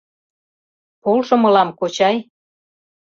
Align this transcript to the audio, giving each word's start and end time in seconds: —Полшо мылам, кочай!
—Полшо 1.03 1.35
мылам, 1.41 1.69
кочай! 1.79 2.15